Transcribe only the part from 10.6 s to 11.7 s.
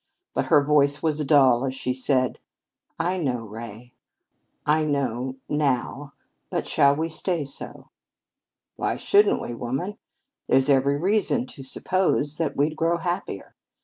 every reason to